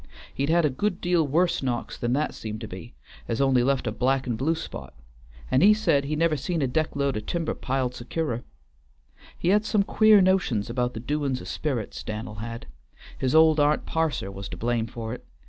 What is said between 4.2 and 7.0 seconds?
and blue spot, and he said he never see a deck